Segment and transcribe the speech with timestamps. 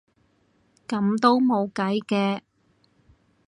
[0.87, 2.41] 噉都冇計嘅